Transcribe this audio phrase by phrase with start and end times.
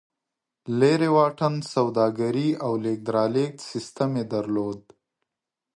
[0.79, 4.81] لرې واټن سوداګري او لېږد رالېږد سیستم یې درلود.